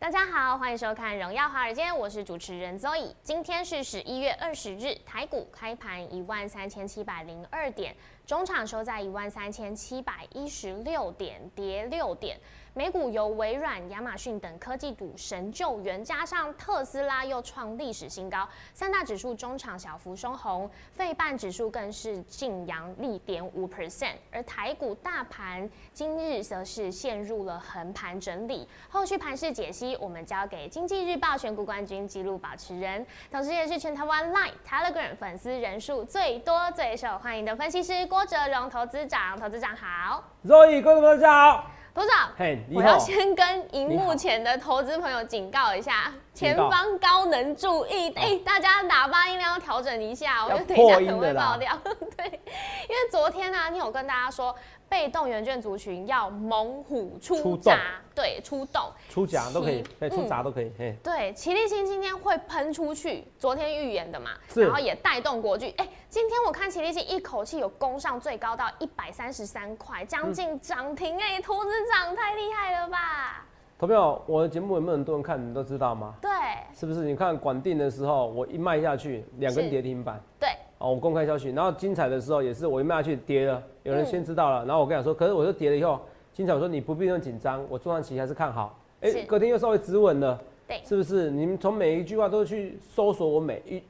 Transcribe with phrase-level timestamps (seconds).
[0.00, 3.12] 大家好，欢迎收看《荣耀华尔街》，我是主持人 Zoe。
[3.22, 7.94] 今天是十一月二十日，台股开盘一万三千七百零二点，
[8.26, 12.40] 中场收在一万三千七百一十六点，跌六点。
[12.72, 28.68] 美股由微软、亚马逊等科技股神救援，加上特斯拉又创历史新高，三大指数中场小幅收红，费半指数更是净扬力点五 percent，而台股大盘今日则是陷入了横盘整理。
[28.88, 39.36] 后续盘势解析，我们交给经济日报选股冠军纪录保持人，同时也是全台湾 Line、Telegram 粉丝人数最多、最受欢迎的分析师郭哲荣投资长。
[39.40, 41.79] 投资长好，Zoe，观众朋友大家好。
[41.94, 51.76] 董事长，我要先跟荧幕前的投资朋友警告一下，前方高能注意，哎，大家喇叭音量要调整一下，我就等一下可能会爆掉。
[52.16, 54.54] 对，因为昨天呢，你有跟大家说。
[54.90, 57.78] 被动元券族群要猛虎出闸，
[58.12, 60.72] 对，出动、出闸都可以，对，出闸都可以。
[61.00, 65.72] 对，齐力新今天会喷出去，昨天预言的嘛，然后也带动国剧。
[65.76, 73.46] 哎，今天我看齐力新一口气有攻上最高到一百三十三块，将近涨停哎，投资涨太厉害了吧？
[73.78, 75.48] 投票，我的节目有没有很多人看？
[75.48, 76.14] 你都知道吗？
[76.20, 76.30] 对，
[76.74, 77.04] 是不是？
[77.04, 80.20] 你看管定的时候，我一卖下去，两根跌停板。
[80.40, 80.48] 对。
[80.80, 86.00] 哦，我公开消息，然后精彩的时候也是我一卖下去跌了，有人先知道了，然后我跟他说，可是我就跌了以后，
[86.32, 91.30] 精彩我说你不必那么紧张，我中长期还是看好，哎，隔天又稍微止稳了，对，是不是？
[91.30, 93.82] 你们从每一句话都去搜索我每一，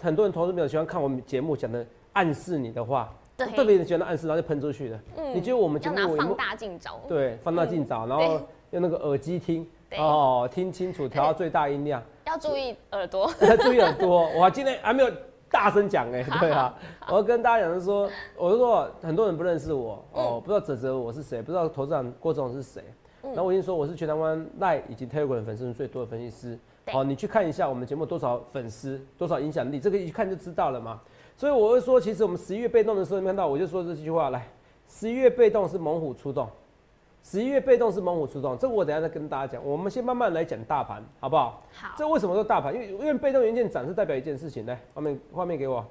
[0.00, 5.00] 很多人投资朋友喜欢看我们节目讲的暗示你的话，对，特别喜欢暗示，然后就喷出去了。
[5.16, 7.00] 嗯，你觉得我们节目放大镜找？
[7.08, 15.10] 对，放大镜找，然后用那个耳机听，哦，听清楚，调到最大音量，要注意耳朵， 注意耳朵，我今天还没有。
[15.50, 16.74] 大声讲哎， 对啊，
[17.08, 22.82] 我要跟大家讲是说，我是说很多人不认识我哦，不知道泽泽我是谁，不知道投资长郭总是谁。
[23.34, 26.58] 那我已经说我是全台湾赖以及 Telegram 粉丝最多的分析师。
[26.90, 31.00] 好，你去看一下我们节目多少粉丝，多少影响力，这个一看就知道了嘛。
[31.36, 34.48] 所以我会说，其实我们十一月被动的时候，你看到我就说这句话来，
[34.88, 36.48] 十一月被动是猛虎出动。
[37.22, 39.62] 十一月被动是猛虎出动，这我等下再跟大家讲。
[39.62, 41.62] 我们先慢慢来讲大盘，好不好？
[41.74, 41.94] 好。
[41.98, 42.74] 这为什么说大盘？
[42.74, 44.64] 因为因为被动元件涨是代表一件事情。
[44.64, 45.84] 来，画面画面给我，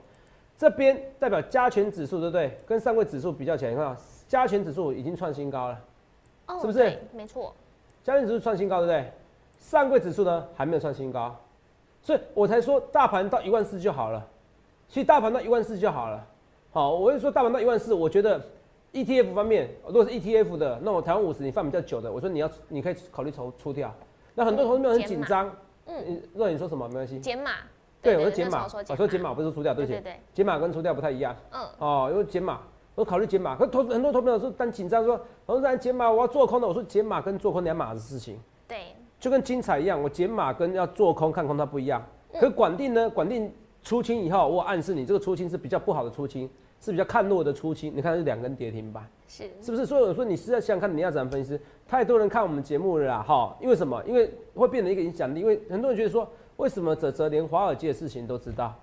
[0.57, 2.57] 这边代表加权指数，对不对？
[2.65, 3.95] 跟上柜指数比较起来，你看
[4.27, 5.79] 加权指数已经创新高了，
[6.47, 6.97] 哦，是不是？
[7.13, 7.53] 没错。
[8.03, 9.11] 加权指数创新高，对不对？
[9.59, 11.35] 上柜指数呢还没有创新高，
[12.01, 14.25] 所以我才说大盘到一万四就好了。
[14.87, 16.25] 其实大盘到一万四就好了。
[16.71, 18.41] 好，我就说大盘到一万四，我觉得。
[18.97, 23.93] ETF 方面，如果是 ETF 的，那我台湾五十你放比较久的，我说你要你可以考虑出出掉。
[24.33, 25.51] 那很多同事们很紧张，
[25.85, 27.51] 嗯，若你说什么没关系，减码，
[28.01, 30.19] 对，我说减码，我说减码不是出掉，对不对？
[30.33, 32.61] 减码跟出掉不太一样，嗯，哦，因为减码，
[32.95, 42.03] 我考虑减码，可投很多投朋友说但紧张说，我说减码我要做空的，我说减码跟做空两码子事情，对，就跟精彩一样，我减码跟要做空看空它不一样，
[42.39, 43.51] 可管定呢，管定
[43.83, 46.49] 出清以后，我暗示你这个出清是比较不好的出清。
[46.79, 49.85] 是比较看弱的初期，你看是两根跌停板，是是不是？
[49.85, 51.59] 所以我说你是在想看你要怎样分析？
[51.87, 54.01] 太多人看我们节目了啦，哈，因为什么？
[54.05, 58.75] 因为会变成一个影响力，因为很多人觉得说，为什么泽泽连华尔街的事情都知道？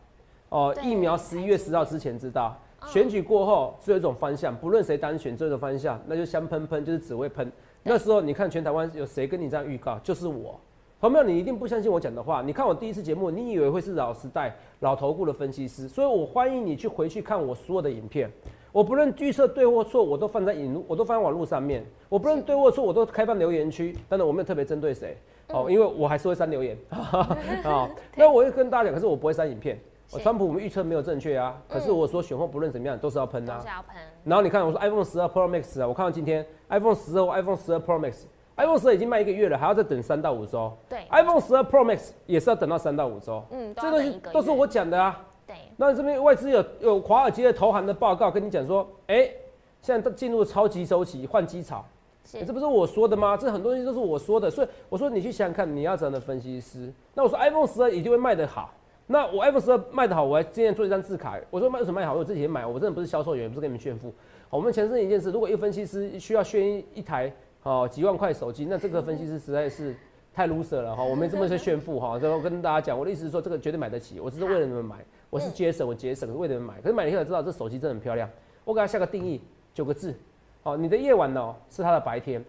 [0.49, 2.56] 哦，疫苗十一月十号之前知道，
[2.87, 7.50] 选举过后只有一种方向，不论谁当选，这种方向那就香喷喷，就是只会喷。
[7.82, 9.99] 那时候你看全台湾有谁跟你这样预告？
[10.00, 10.61] 就是我。
[11.10, 12.41] 朋友，你一定不相信我讲的话。
[12.41, 18.31] 你看我第一次节目，你以为会是老时代老头顾的分析师，所以我欢迎你去回去看我所有的影片。
[18.72, 21.84] 我不论预测对或错，我都放在引，我都放在网络上面。
[22.08, 23.96] 我不论对或错，我都开放留言区。
[24.08, 25.17] 当然我没有特别针对谁
[25.49, 27.88] 哦，因为我还是会删留言啊。
[28.17, 29.79] 那我会跟大家讲，可是我不会删影片。
[30.12, 33.96] 我川普我们预测没有正确啊，可是我说选后不论怎么样都是要喷啊，都是要喷。
[34.23, 38.25] 然后你看我说 iPhone 十二 Pro Max 啊，我看到今天 iPhone 十二 iPhone 十二 Pro Max。
[38.56, 40.73] iPhone 十二已经卖一个月了，还要再等三到五周。
[40.89, 43.43] 对，iPhone 十二 Pro Max 也是要等到三到五周。
[43.51, 45.21] 嗯，这东西都是我讲的啊。
[45.47, 49.29] 对，那这边外资有有华尔街的投行的报告跟你讲说，哎，
[49.83, 51.85] 现在都进入超级周期，换机潮。
[52.25, 53.37] 这不是我说的吗？
[53.37, 56.91] 这很多东西都是我说的，所以我说你去想想看，你要怎样的分析师？
[57.12, 58.73] 那我说 iPhone 十二一定会卖得好，
[59.06, 62.15] 那我 iPhone 十二卖得好，我还今天做一张字卡，我说卖为什么卖好？
[62.15, 64.09] 我自己也买，我真的不是销售员，不是跟你们炫富。
[64.49, 67.31] 好，我们前身一件事，如果一个分析师需要炫一一台
[67.64, 69.94] 哦几万块手机，那这个分析师实在是
[70.32, 71.02] 太 loser 了哈。
[71.02, 76.81] 我没这么去炫富哈，然后跟大家讲，我的意思是说，这个绝对买得起，我只是为了你们买，我是节省，我节省为了你们买。
[76.81, 78.31] 可是买了以后才知道，这手机真的很漂亮。
[78.64, 79.40] 我给它下个定义，
[79.75, 80.14] 九个字，
[80.62, 82.44] 哦，你的夜晚呢是它的白天。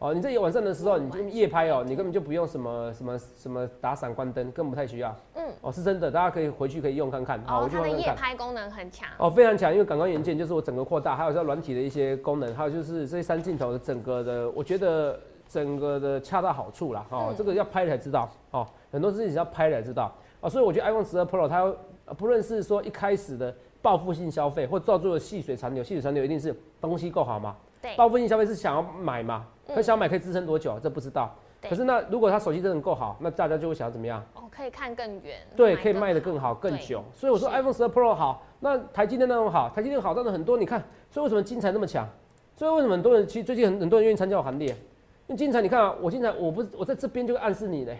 [0.00, 5.14] 哦，你这晚上的时候，你就夜拍哦，你根本就不用什么什么什么打闪关灯，更不太需要。
[5.34, 7.38] 嗯，哦，是真的，大家可以回去可以用看看。
[7.46, 9.06] 哦，它的夜拍功能很强。
[9.18, 17.04] 哦，非常强，因为感光元件就是我整个扩大，还有像软体的一些功能，还有就是这三镜头的整个的，我觉得整个的恰到好处啦。
[17.10, 18.26] 哦，这个要拍才知道。
[18.52, 20.10] 哦，很多事情要拍才知道。
[20.40, 21.70] 哦，所以我觉得 iPhone 十二 Pro 它
[22.14, 27.54] 不论是说一开始的报复性消费，或造作的细水长流，细水长流一定是东西够好嘛。
[27.82, 27.94] 对。
[27.96, 29.46] 报复性消费是想要买嘛？
[29.74, 30.78] 他想买可以支撑多久？
[30.82, 31.34] 这不知道。
[31.62, 34.24] 可是那如果他手机真的够好，那大家就会想怎么样？
[34.34, 35.38] 哦，可以看更远。
[35.54, 37.04] 对，可以卖得更好、更久。
[37.12, 42.08] 所以我说 iPhone 十二 Pro 好，那台积电那种好，台积电好，但是很多你看，所以为什么金彩那么强？
[42.56, 44.68] 所以为什么很多人其实最近很很多人愿意参加我行列？
[44.68, 47.98] 因为金彩，你看啊，我金彩我不是我在这边就暗示你嘞，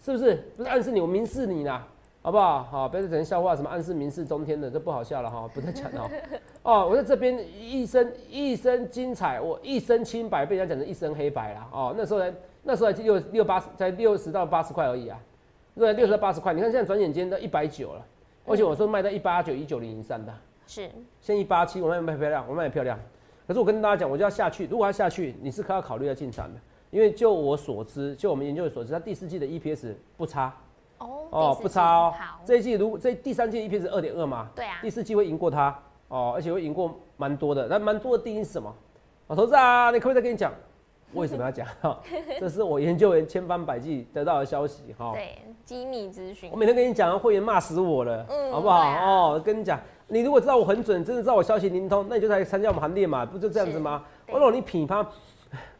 [0.00, 0.34] 是不是？
[0.56, 1.86] 不是暗示你，我明示你啦。
[2.24, 2.62] 好不好？
[2.62, 6.10] 好，不要再讲笑话，什么暗示明示中天的，这不好笑了哈，不再讲了。
[6.64, 11.68] 哦，我在这边一身一身精彩，我一身清白，被人家讲成一身黑白了。
[11.70, 12.32] 哦，那时候才
[12.62, 15.20] 那时候才六六八十，才六十到八十块而已啊，
[15.74, 16.54] 对，六十到八十块。
[16.54, 18.02] 你看现在转眼间都一百九了，
[18.46, 20.32] 而且我说卖到一八九、一九零以上的，
[20.66, 20.88] 是，
[21.20, 22.98] 现一八七，我卖卖漂亮，我卖漂亮。
[23.46, 26.58] 可是我跟大家讲，我就要下去，如果要下去，你是可要考虑要进场的，
[26.90, 30.50] 因为就我所知，就我们研究所知，它第四季的 EPS 不差。
[31.30, 32.14] 哦，不差哦。
[32.18, 34.48] 好，这一季如这第三季 EPS 二点二嘛？
[34.54, 34.78] 对啊。
[34.82, 35.76] 第四季会赢过它
[36.08, 37.66] 哦，而且会赢过蛮多的。
[37.68, 38.74] 那蛮多的定义是什么？
[39.28, 40.52] 啊，投资啊，你可不可以再跟你讲？
[41.12, 41.66] 为什么要讲？
[41.80, 42.00] 哈，
[42.40, 45.12] 这是我研究员千方百计得到的消息哈。
[45.12, 46.50] 对，机密资讯。
[46.52, 48.80] 我每天跟你讲，会员骂死我了，嗯，好不好？
[49.34, 49.78] 哦，跟你讲，
[50.08, 54.02] 你如果知道我很准，真的知道我消息灵通，那你就来参加我们行列嘛，不就这样子吗？
[54.28, 55.06] 我让你品判，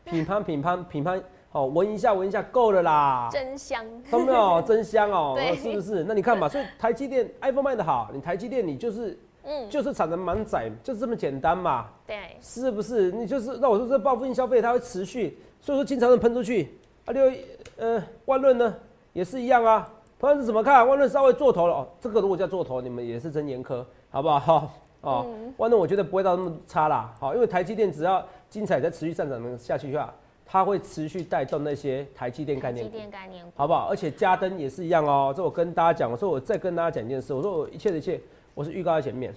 [0.04, 1.20] 品判，品判，品乓。
[1.54, 3.28] 哦，闻一下，闻一下，够了啦！
[3.30, 4.60] 真香，有没有？
[4.66, 6.02] 真香哦，是不是？
[6.02, 11.86] 那你看嘛，所以台积电 iPhone 卖的好，你台积电你就是，嗯，就是产能满载，就是这么简单嘛。
[12.04, 13.12] 对，是不是？
[13.12, 16.76] 你就是那我说这报复性消费它会持续，所以说经常能喷出去。
[17.04, 17.30] 啊，六
[17.76, 18.74] 呃万润呢
[19.12, 19.88] 也是一样啊。
[20.18, 20.84] 同样是怎么看？
[20.88, 24.40] 万润稍微做头了哦，这个如果叫做头，你们也是真严苛，好不好？
[24.40, 24.70] 哈
[25.02, 25.26] 哦，
[25.58, 27.14] 万润我觉得不会到那么差啦。
[27.20, 30.12] 好，因为台积电只要精彩在持续上涨能下去的话。
[30.54, 33.88] 它会持续带动那些台积电概念，台积电概念，好不好？
[33.90, 35.34] 而且嘉登也是一样哦。
[35.36, 38.20] 这我跟大家讲，我说我再跟大家讲一件事，我说我一切的一切，
[38.54, 39.34] 我是预告在前面。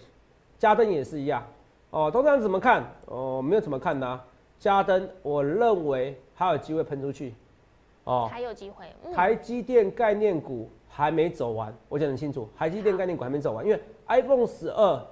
[0.60, 1.44] 嘉登也是一样
[1.90, 2.12] 哦。
[2.12, 2.84] 通常怎么看？
[3.08, 4.22] 哦，没有怎么看呢？
[4.60, 7.34] 嘉登，我认为还有机会喷出去。
[8.04, 8.86] 哦，还有机会。
[9.12, 15.04] 台积电概念股还没走完，我讲很清楚，台积电概念股还没走完，因为 iPhone 十二。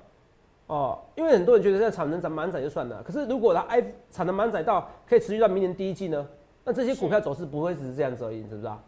[0.68, 6.28] 哦，因为很多人觉得现在产能满满载就算了，可是如果它 i 产能满载到可以持续到明年第一季呢？
[6.64, 8.82] 那这些股票走势不会只是这样子而已，你知不知道？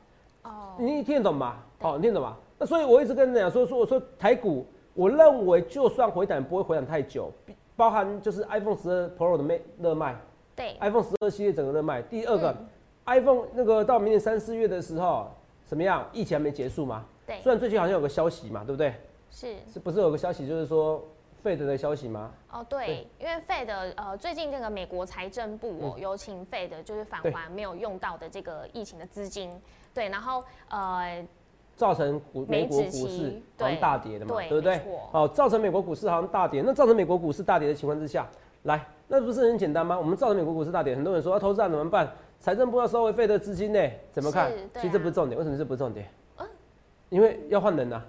[0.43, 1.57] 哦，你听得懂吗？
[1.81, 2.35] 哦，你听得懂吗？
[2.57, 4.65] 那所以我一直跟你讲说说，我说台股，
[4.95, 7.31] 我认为就算回档不会回档太久，
[7.75, 10.15] 包含就是 iPhone 十二 Pro 的卖热卖，
[10.55, 12.01] 对，iPhone 十二系列整个热卖。
[12.01, 12.55] 第二个
[13.05, 15.27] ，iPhone 那个到明年三四月的时候
[15.63, 16.03] 怎么样？
[16.11, 17.05] 疫情还没结束嘛？
[17.27, 18.95] 对，虽然最近好像有个消息嘛，对不对？
[19.29, 21.03] 是，是不是有个消息就是说？
[21.47, 22.29] 费德的消息吗？
[22.51, 29.49] 哦，对，因为费德呃，最近这个美国财政部哦，有请费德就是返还没有用到的这个疫情的资金，
[29.93, 31.25] 对，然后呃，
[31.77, 34.81] 造成股美国股市好像大跌的嘛，对不对？
[35.13, 38.27] 哦，造成美国股市好像大跌，那造成美国股市大跌的情况之下，
[38.63, 39.97] 来，那不是很简单吗？
[39.97, 42.11] 我们造成美国股市大跌，很多人说要投资怎么办？
[42.41, 43.79] 财政部要收回费的资金呢？
[44.11, 44.51] 怎么看？
[44.73, 46.09] 其实这不是重点，为什么这不是重点？
[46.39, 46.47] 嗯，
[47.07, 48.03] 因为要换人呐。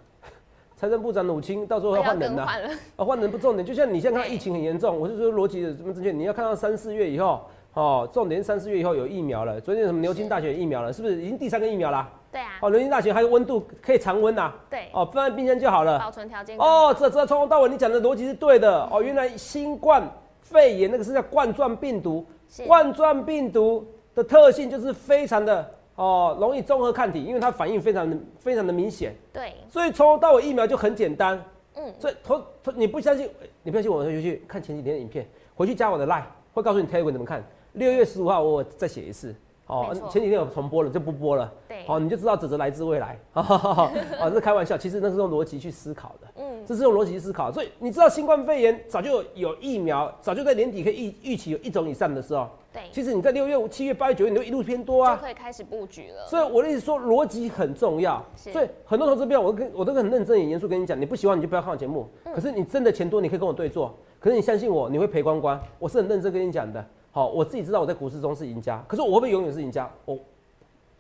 [0.79, 2.47] 财政部长努清到时候要换人呐，
[2.95, 7.41] 啊，换人不重点，就像你现在看疫情很严重，我是说逻辑的这么正确，你要看到三四月以后，
[7.75, 12.09] 哦，重点三四月以后有疫苗了，昨天什么牛津大学疫苗了，是不是已经第三个疫苗啦？
[12.31, 12.51] 对啊。
[12.63, 14.53] 哦，牛津大学还有温度可以常温呐。
[14.71, 14.89] 对。
[14.93, 15.99] 哦，放在冰箱就好了。
[15.99, 16.57] 保存条件。
[16.57, 18.89] 哦，这这从头到尾你讲的逻辑是对的。
[18.93, 20.09] 哦，原来新冠
[20.43, 22.25] 肺炎那个是叫冠状病毒，
[22.69, 25.69] 冠状病毒的特性就是非常的。
[25.99, 29.13] 哦，容易综合抗体，因为它反应非常的非常的明显。
[29.33, 31.43] 对，所以从头到尾疫苗就很简单。
[31.75, 33.29] 嗯，所以头头你不相信，
[33.65, 36.23] 你不相信我回去看前几天的影片，回去加我的 line，
[36.55, 37.45] 会告诉你 Telegram 怎么看。
[37.73, 39.35] 六月十五号我再写一次，
[39.69, 41.53] 哦前几天有重播了就不播了。
[41.69, 43.19] 对好，你就知道泽泽来自未来。
[43.33, 43.91] 啊，
[44.25, 46.29] 这是开玩笑，其实那是用逻辑去思考的。
[46.37, 55.21] 嗯，这是用逻辑去思考，所以你知道新冠肺炎早就有疫苗，早就在年底可以预预期有一种以上的时候，对，其实你在六月、七月、八月、九月你都一路偏多啊就啊。
[55.23, 56.27] 可以开始布局了。
[56.27, 58.25] 所以我的意思说，逻辑很重要。
[58.35, 62.09] 所以很多投资标，我跟我都很认真、很严肃跟你讲，你不喜欢你就不要看我节目。
[62.25, 63.95] 嗯可是你真的钱多，你可以跟我对坐。
[64.21, 65.61] 可是你相信我，你会赔光光。
[65.79, 66.85] 我是很认真跟你讲的。
[67.11, 69.91] 好，我自己知道我在股市中是赢家，可是我会不会永远是赢家？
[70.05, 70.19] 我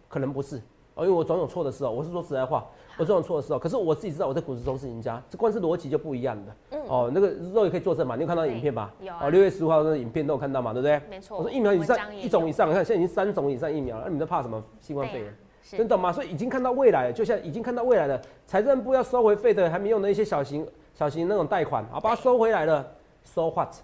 [0.08, 0.56] 可能不是
[0.94, 1.90] 哦，因为我总有错的时候。
[1.90, 2.66] 我是说实在话，
[2.98, 3.58] 我总有错的时候。
[3.58, 6.56] 可是我自己知道我在股市中是赢家，这光是逻辑就不一样的。
[6.72, 8.16] 嗯哦，那个肉也可以作证嘛？
[8.16, 8.92] 你有看到影片吧？
[9.00, 10.72] 有啊哦，六月十五号的影片都有看到嘛？
[10.72, 11.00] 对不对？
[11.08, 15.34] 没错我说疫苗以上一种以上，你看现在已经三种以上疫苗了，那你们在怕什么新冠肺炎对啊？
[15.62, 16.10] 是真懂吗？
[16.10, 18.20] 所以已经看到未来了，就像已经看到未来了。
[18.46, 22.84] 财政部要收回费的还没用的一些小型小型那种贷款，好，把它收回来了。
[23.22, 23.74] So what？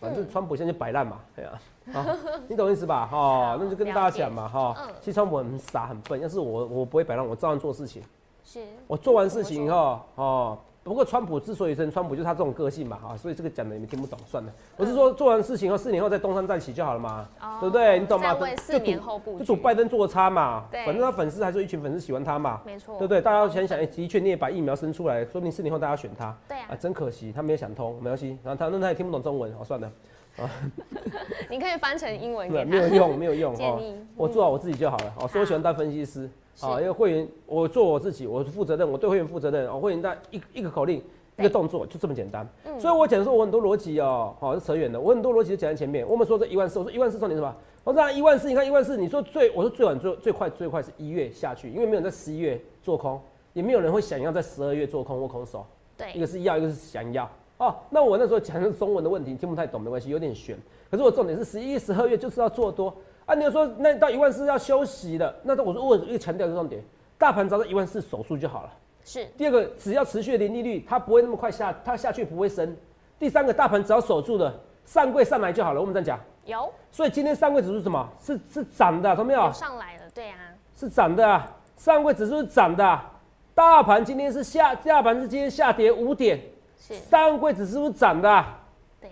[0.00, 1.60] 反正川普现在就摆烂嘛，对啊，
[1.92, 2.04] 好，
[2.48, 3.06] 你懂意思吧？
[3.10, 4.94] 哈，那就跟大家讲嘛，哈嗯。
[5.00, 8.02] 其实川普很傻很笨，要是我我不会摆烂，我照样做事情。
[8.44, 10.58] 是，我做完事情以后，哦，
[10.88, 14.52] 不过川普之所以称川普，就是他这种个性嘛，啊，所以这个讲的你们听不懂，算了。
[14.76, 17.98] 我是说做完事情后，四年后再东山再起就好了嘛，哦对不对？
[17.98, 18.34] 你懂吗？
[18.56, 23.20] 四年后布局就赌拜登做差嘛，反正他粉丝还是一群粉丝喜欢他嘛，没错，对不对？
[23.20, 29.92] 大家要想想，哎，的确你也把疫苗生出来，说不定四年后大家选他，对啊啊，真可惜，他没有想通，没关系，然后他那他也听不懂中文，好算了，
[31.50, 32.86] 你可以翻成英文没给他。
[32.86, 35.14] 有没有用，没有用 建议我做好我自己就好了。
[35.20, 36.28] 哦，所以我喜欢当分析师。
[36.54, 39.68] 是啊，因为会员我做我自己，我负责任，我对会员负责任。
[39.68, 41.00] 哦，会员单一一个口令，
[41.36, 42.44] 一个动作，就这么简单。
[42.64, 45.00] 嗯所以我讲说我很多逻辑哦，好，是扯远了。
[45.00, 46.06] 我很多逻辑就讲在前面。
[46.08, 47.56] 我们说这一万四，我说一万四重点是什么？
[47.84, 53.20] 我说一万四，你看一万四，你说最，我说最晚最最快最快是一月下去，因为没有人在十一月做空，
[53.52, 55.64] 也没有人会想要在十二月做空或空手。
[55.96, 57.28] 对一个，是要，一个是想要。
[57.58, 60.56] 哦，那我那时候讲的是中文的问题，你听不太懂没关系，有点悬。
[60.90, 62.94] 可是我重点是十一、十二月就是要做多
[63.26, 63.34] 啊。
[63.34, 66.82] 你要说那到一万四要休息的，那我说我又强调一个重点，
[67.18, 68.72] 大盘找到一万四守住就好了。
[69.04, 72.76] 是第二个，只要持续的零利率，它不会那么快下，它下去不会升。
[73.18, 75.80] 第三个，大盘只要守住的，上柜上来就好了。
[75.80, 78.08] 我们这样讲，有所以今天上柜指数是什么？
[78.20, 79.52] 是是涨的，懂没有有？
[79.52, 80.38] 上来了，对啊，
[80.76, 83.10] 是涨的啊，上柜指数是涨的啊，
[83.52, 86.40] 大盘今天是下，大盘是今天下跌五点。
[86.78, 88.44] 是，上柜指数是涨的、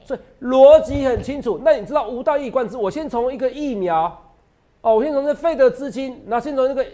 [0.04, 1.60] 所以逻辑很清楚。
[1.64, 4.22] 那你知道无道一以贯之，我先从一个疫苗，
[4.80, 6.86] 哦，我先从这费德资金，然后先从那个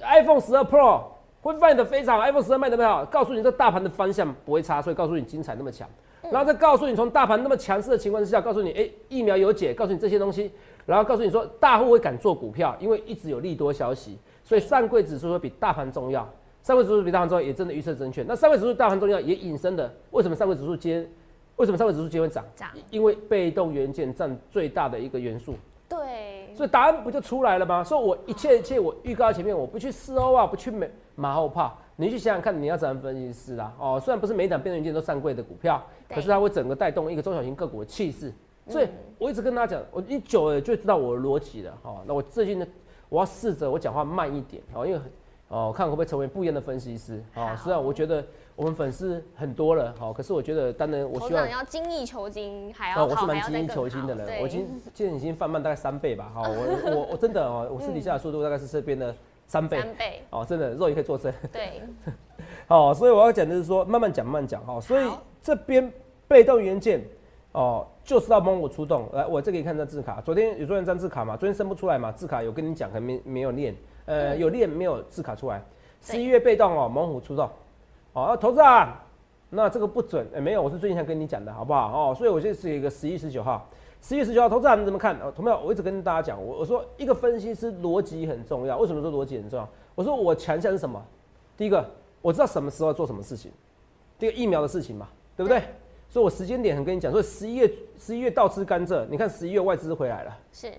[0.00, 1.02] iPhone 十二 Pro
[1.42, 5.88] 会卖的非常好，iPhone 十二卖的非常好，告诉你这大盘的方向不会差，所以告诉你精彩那么强，
[6.30, 10.50] 然后再告诉你从大盘那么强势的情况之下，告诉你，哎、疫苗有解，告诉你这些东西，
[10.86, 16.28] 然后告诉你说大户会敢做股票，因为一直有利多消息，所以上柜指数会比大盘重要。
[16.62, 18.22] 上位指数比大盘重要，也真的预测正确。
[18.22, 21.10] 那上位指数大盘重要，也引申的，为什么上位指数今天，
[21.56, 22.44] 为什么上位指数今天会涨？
[22.54, 25.54] 涨因为被动元件占最大的一个元素，
[25.88, 27.82] 对，所以答案不就出来了吗？
[27.82, 33.72] 所以我一切一切我预告前面，我不去四欧啊，不去美马后炮，你去想想看，你要怎样分析师啦？
[33.78, 38.32] 哦，虽然不是每一档变动元件都上柜的股票，可是它会整个带动一个中小型个股的气势。
[38.68, 41.76] 所以嗯我一直跟大家讲，我一久了就知道我的逻辑了。
[41.82, 42.66] 哦，那我最近呢，
[43.08, 45.00] 我要试着我讲话慢一点，哦，因为
[45.52, 47.22] 哦，看会不会成为不一样的分析师。
[47.34, 48.24] 哦好，虽然我觉得
[48.56, 51.48] 我们粉丝很多了，好，可是我觉得当然我希望。
[51.48, 56.32] 要精益求精，还啊，要我是蛮精益求精的人，我已经 现在已经放慢大概三倍吧。
[56.34, 59.14] 好，我 我我真的哦，我私底下的速度大概是这边的
[59.46, 59.78] 三倍。
[59.78, 61.32] 三倍，哦，真的肉也可以做真。
[61.52, 61.82] 对，
[62.66, 64.64] 好， 所以我要讲的是说，慢慢讲，慢慢讲。
[64.64, 65.92] 哈，所以好这边
[66.26, 67.04] 被动元件
[67.52, 69.08] 哦，就是要帮我出动。
[69.12, 73.74] 来，我这个可以看张字卡，昨天有昨天张字卡嘛，昨天生不出来嘛，字卡有跟你讲，还没没有练，
[74.06, 75.62] 呃，嗯有练没有字卡出来。
[76.00, 77.46] 十一月被动哦，猛虎出动。
[78.14, 79.04] 哦，那投资啊，
[79.50, 82.10] 那这个不准，哎、没有，我是最近才跟你讲的，好不好？
[82.10, 83.68] 哦，所以我就是一个十一十九号，
[84.00, 85.14] 十一十九号，投资啊，你怎么看？
[85.20, 85.60] 哦，同没有？
[85.60, 89.68] 我一直跟大家讲，我我说一个分析师逻辑很重要，为什么说逻辑很重要？
[89.94, 91.00] 我说我强项是什么？
[91.56, 91.84] 第一个，
[92.22, 93.52] 我知道什么时候做什么事情，
[94.18, 95.06] 第一个疫苗的事情嘛，
[95.36, 95.62] 对不对？
[96.12, 100.38] 所以我时间点很跟你讲，所以十一月十一月倒吃甘蔗，你看十一月外资回来了。
[100.52, 100.70] 是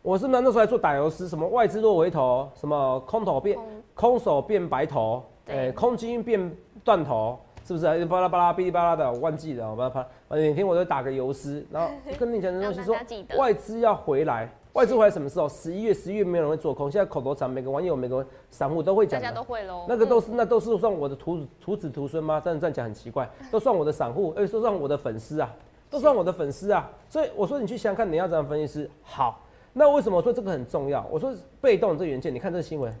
[0.00, 1.28] 我是不是那时候还做打油诗？
[1.28, 3.54] 什么外资落回头，什么空头变
[3.94, 6.50] 空空手变白头，对哎、空军变
[6.82, 8.06] 断头，是不是？
[8.06, 12.96] 巴拉巴拉哔哩巴拉的，我忘记了，我巴拉巴拉，每天我都打个油诗，然后跟你讲的东西 说
[13.36, 15.48] 外资要回来，外资回来什么时候？
[15.48, 19.44] 十一月、十一月没有人会做空，现在口头禅每个网友、每个散户都会讲的大家都。
[19.44, 22.42] 会喽，那个都嗯是那都是算我的徒徒子徒孙吗？
[22.44, 25.54] 但是这样讲很奇怪，都算我的散户，而且都算我的粉丝啊，
[25.88, 26.90] 都算我的粉丝啊。
[27.08, 29.40] 所以我说你去想想看，你要怎样分析师好。
[29.72, 31.06] 那为什么我说这个很重要？
[31.08, 32.92] 我说被动这个元件，你看这新闻，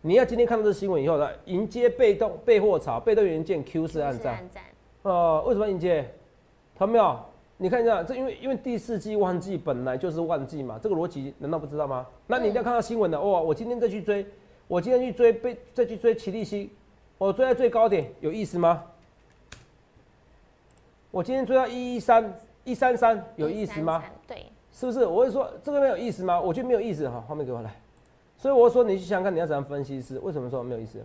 [0.00, 4.62] 你要今天看到这新闻以后呢，迎接被动备货潮，被动元件 Q 是暗战，暗战，
[5.02, 6.02] 呃，为什么迎接？
[6.76, 7.16] 看到没有？
[7.62, 12.06] 你看一下，这因为因为第四季旺季本来就是旺季嘛，这个逻辑难道不知道吗？
[12.26, 14.26] 那你一定要看到新闻的哦，我今天再去追，
[14.66, 16.70] 我今天去追被再去追奇力西，
[17.18, 18.82] 我追在最高点有意思吗？
[21.10, 24.02] 我今天追到一一三一三三有意思吗？
[24.26, 25.04] 对，是不是？
[25.04, 26.40] 我会说这个没有意思吗？
[26.40, 27.70] 我觉得没有意思哈，画面给我来。
[28.38, 30.98] 所以我说你去想想看，你要怎样分析是为什么说没有意思？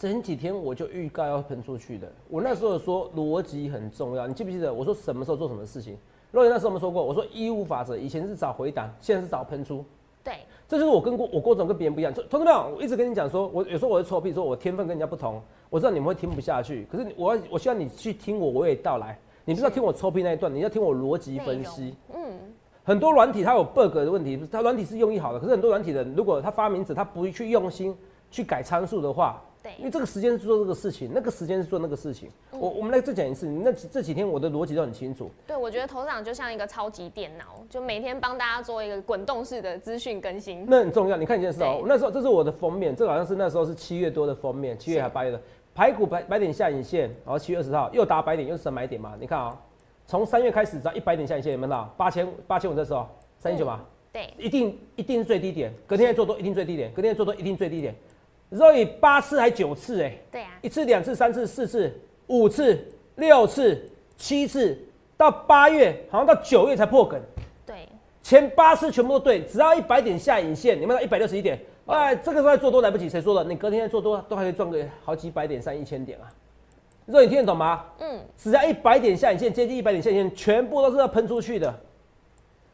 [0.00, 4.72] 前几天我就预告要喷出去的，我那时候说逻辑很重要，你记不记得？
[4.72, 5.94] 我说什么时候做什么事情？
[6.32, 9.84] 若言那时候我们说过，我说一五法则，以前是找回档，现在是找喷出。
[10.24, 12.10] 对，这就是我跟郭我郭总跟别人不一样。
[12.14, 15.38] 同志们，我一直跟你讲说，我有时候我会臭屁，说我天分跟人家不同。
[15.68, 19.18] 我知道你们会听不下去，可是我我希望你去听我娓娓道来。
[19.44, 21.94] 你不是要听我臭屁那一段，你要听我逻辑分析。
[22.14, 22.38] 嗯，
[22.82, 27.94] 很多软体它有 bug 的问题，它软体是用意好的，可是很多软体的，如果它发明者他不去用心
[28.30, 29.42] 去改参数的话。
[29.62, 32.30] 对，因为这个时间是做这个事情，那个时间是做那个事情。
[32.50, 35.30] 我我们来再讲一次，那这几天我的逻辑都很清楚。
[35.46, 40.64] 对，我觉得头长就像一个超级电脑，就每天帮大家做一个滚动式的资讯更新。
[40.66, 45.40] 那很重要，你看一件事哦，那时候这是我的封面，这个好像是那时候是七月多的封面，七月还八月的
[45.74, 49.14] 排骨白白点下影线，然后七月二十号又打白点又是买点嘛？
[49.20, 49.58] 你看啊，
[50.06, 53.06] 从三月开始只要一百点下影线，有没有到八千八千五的时候
[53.38, 53.84] 三千九吧？
[54.12, 57.94] 对，一定一定是最低点，隔天再做多一定最低点，隔天再做多一定最低点。
[58.52, 61.92] 所以八次还九次哎，对啊，一次、两次、三次、四次、
[62.26, 62.78] 五次、
[63.16, 63.80] 六次、
[64.16, 64.76] 七次，
[65.16, 67.20] 到八月好像到九月才破梗。
[67.64, 67.88] 对，
[68.22, 73.44] 前八次全部都对，只要一百点下影线，你们到一百六十一点，哎，这个时候做多来不及，谁说的？
[73.48, 76.26] 你隔天再做多都还可以赚个好几百点，上一千点啊。
[77.06, 77.84] 肉，你听得懂吗？
[77.98, 81.72] 嗯，只要一百点下影线，接近一百点下影线，全部都是要喷出去的。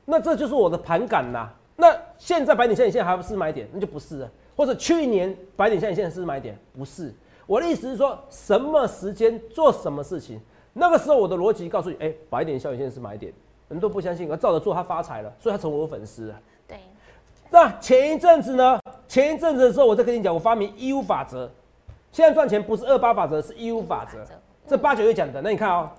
[0.07, 1.51] 那这就是我的盘感呐。
[1.77, 4.31] 那现在百点下影线还不是买点，那就不是了。
[4.57, 7.13] 或者去年白点下影线是买点，不是。
[7.47, 10.41] 我的意思是说，什么时间做什么事情，
[10.73, 13.33] 那个时候我的逻辑告诉你，哎，白点下影线是买点，
[13.69, 16.41] 人都不相信，我照着做，他发财了，所以他成为我粉丝了。
[16.67, 16.79] 对。
[17.51, 18.81] 那前一阵子呢？
[19.07, 21.49] 前一阵子的时候，我在跟你讲，我发明一五法则，
[22.11, 24.25] 现在赚钱不是二八法则，是一五法则。
[24.67, 25.95] 这八九月讲的，那你看啊，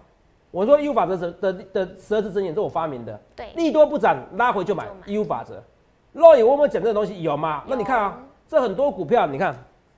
[0.52, 3.18] 我说一五法则的的的十二字真言都我发明的。
[3.34, 3.48] 对。
[3.56, 5.64] 利多不涨，拉回就买一五法则。
[6.12, 7.22] 若隐我有没有讲这个东西？
[7.22, 7.64] 有吗？
[7.68, 8.22] 那你看啊。
[8.48, 9.56] 这很多股票，你看，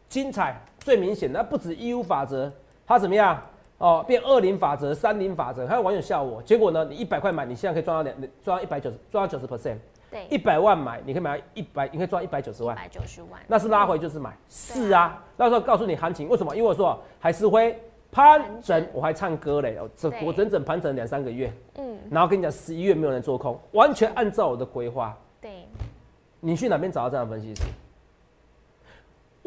[0.07, 2.51] 精彩最明显的不止一五法则，
[2.85, 3.39] 它怎么样？
[3.77, 6.41] 哦，变二零法则、三零法则，还有网友笑我。
[6.41, 8.13] 结果呢，你一百块买，你现在可以赚到两，
[8.43, 9.77] 赚到一百九十，赚到九十 percent。
[10.11, 12.75] 对，一百万买，你可以买到一百，你可以赚一百九十万。
[12.75, 14.35] 一百九十万，那是拉回就是买。
[14.49, 16.53] 是啊，那时候告诉你行情，为什么？
[16.55, 17.73] 因为我说海思辉
[18.12, 21.53] 盘整，我还唱歌嘞，这我整整盘整两三个月。
[21.77, 25.15] 嗯，然后跟你讲，十一月没有人做空，完全按照我的规划。
[25.39, 25.65] 对，
[26.41, 27.62] 你去哪边找到这样的分析师？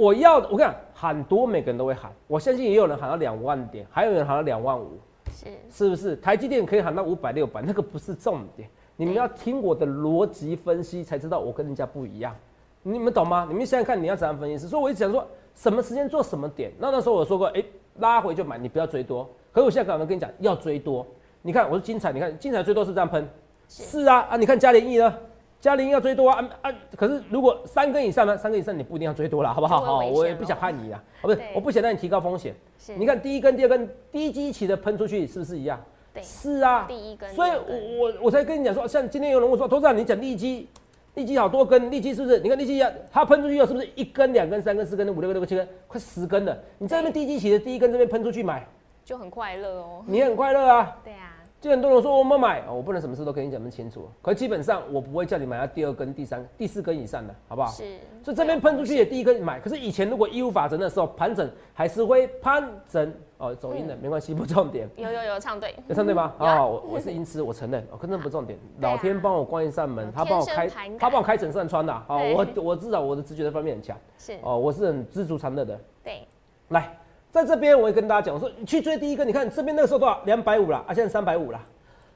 [0.02, 4.98] 我要，我跟你讲，很多每个人都会喊，我相信也有人喊到两万点，还有人喊到两万五，
[5.30, 6.16] 是是不是？
[6.16, 12.34] 台积电可以喊到五百六百，那个不是重点，你们要听我的逻辑分析才知道我跟人家不一样，
[12.82, 13.46] 你们懂吗？
[13.48, 14.66] 你们想想看，你要怎样分析？
[14.66, 16.72] 所以我一直讲说，什么时间做什么点。
[16.80, 17.62] 那那时候我说过，哎，
[18.00, 19.22] 拉回就买，你不要追多。
[19.52, 21.06] 可是我现在可能跟你讲，要追多。
[21.42, 23.24] 你看，我是精彩，你看精彩最多是这样喷，
[23.68, 25.14] 是啊啊，你看嘉联益呢？
[25.62, 26.72] 嘉玲要追多啊啊！
[26.96, 28.36] 可是如果三根以上呢？
[28.36, 29.80] 三根以上你不一定要追多了，好不好？
[29.80, 32.52] 好，我也不想害你啊，哦不是，我不想让你提高风险。
[32.98, 35.80] 你看第一根、第二根低基期的喷出去是不是一样？
[36.12, 36.86] 对，是啊。
[36.88, 40.68] 第一根，所以我我我才跟你讲说，像今天有人问说，投资长你讲利基，
[41.14, 42.40] 利基好多根，利基是不是？
[42.40, 46.58] 你看利基要它喷出去后是不是一根、两根、三根、四根、五六根、六根、七根，快十根了？
[46.78, 48.66] 你在那边低基期的第一根这边喷出去买，
[49.04, 50.02] 就很快乐哦。
[50.08, 50.96] 你很快乐啊。
[51.04, 51.31] 对啊。
[51.62, 54.10] 就很多人说我们买，我不能什么事都跟你讲那么清楚。
[54.20, 57.70] 可基本上我不会叫你买到第二根、第三、第四根以上的，好不好？
[57.70, 57.84] 是。
[58.20, 59.60] 所以这边喷出去也第一根买。
[59.60, 64.90] 可是以前如果一五法则的时候盘整还是会盘整哦，走音的没关系，不重点。
[64.96, 66.34] 有有有唱对，有唱对吗？
[66.40, 68.58] 哦，我我是音痴，我承认，哦，可是不重点。
[68.80, 71.94] 老天帮我关一扇门，他帮我开，他帮我开整扇窗的。
[72.08, 73.96] 好，我我至少我的直觉的方面很强。
[74.18, 74.36] 是。
[74.42, 75.80] 哦，我是很知足常乐的。
[76.02, 76.26] 对。
[76.70, 76.96] 来，
[77.32, 80.20] 在这边我会跟大家讲，我说你去追第一个，你看这边那个时候多少？
[80.26, 81.58] 两百五了，啊，现在三百五了。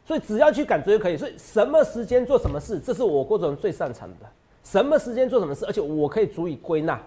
[0.05, 1.17] 所以只要去敢追就可以。
[1.17, 4.27] 所以什么时间做什么事，这是我郭总最擅长的。
[4.63, 7.01] 什么时间做什么事，而且我可以足以归纳。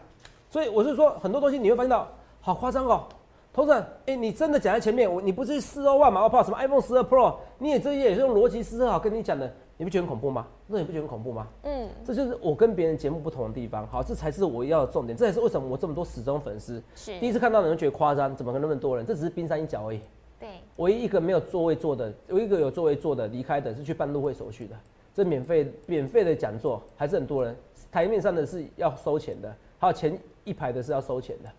[0.50, 2.08] 所以我是说，很多东西你会发现到
[2.42, 3.04] 好夸张哦。
[3.54, 3.72] 头子，
[4.08, 6.24] 哎，你真的讲在前面，我你不是四二万嘛？
[6.24, 10.46] 我怕什么 iPhone 十二 Pro，你也这些也是用逻辑思考跟你讲的，你不觉得很恐怖吗？
[10.68, 11.48] 那你不觉得很恐怖吗？
[11.64, 13.88] 嗯，这就是我跟别人节目不同的地方。
[13.88, 16.84] 好，这才是我要的重点，这也是为什么我这么多死忠粉丝。
[16.94, 19.06] 是第一次看到的人觉得夸张，怎么可能那么多人？
[19.06, 20.02] 这只是冰山一角而已。
[20.38, 24.76] 对，唯一一个没有座位坐的，唯一一个有座位坐的离开的是去办入会手续的。
[25.14, 27.56] 这免费免费的讲座还是很多人，
[27.90, 31.50] 台面上的是要收钱的，还有前一排的是要收钱的。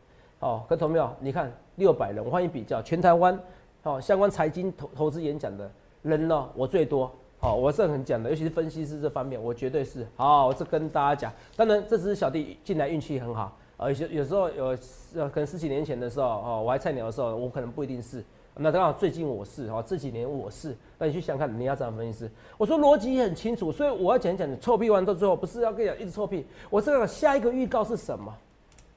[0.40, 1.10] 哦，同没有？
[1.20, 3.40] 你看六百人，我欢迎比较全台湾，
[3.84, 5.70] 哦相关财经投投资演讲的
[6.02, 7.10] 人呢，我最多。
[7.42, 10.48] 好，我是很讲的，尤其是分析师这方面，我绝对是好。
[10.48, 14.76] 我是跟大家讲，当然这只是小弟进来运气很好，而且有时候有
[15.14, 18.22] 呃，可能十几年前的时候，哦，我还菜鸟的时候，我可能不一定是。
[18.56, 20.76] 那刚好最近我是哦，这几年我是。
[20.98, 22.30] 那你去想看，你要怎样分析师？
[22.58, 26.44] 我说逻辑很清楚，所以我要讲讲你臭屁完到最后，不是要跟你讲一直臭屁。
[26.68, 28.30] 我这个下一个预告是什么？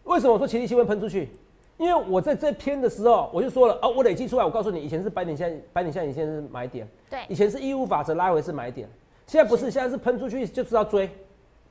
[0.03, 1.29] 为什么我说奇力新闻喷出去？
[1.77, 8.87] 因为我在这篇的时候，我就说了啊，我累计出来，我告诉你，以前是百点线，百点线以前是买点，对，以前是义务法则拉回是买点，
[9.25, 11.09] 现在不是，现在是喷出去就是要追，